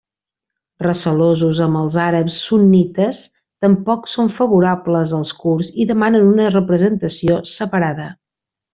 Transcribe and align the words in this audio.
Recelosos 0.83 1.59
amb 1.65 1.79
els 1.81 1.97
àrabs 2.05 2.39
sunnites, 2.47 3.21
tampoc 3.67 4.11
són 4.15 4.33
favorables 4.41 5.15
als 5.21 5.37
kurds 5.45 5.73
i 5.85 5.91
demanen 5.95 6.29
una 6.35 6.53
representació 6.61 7.43
separada. 7.57 8.13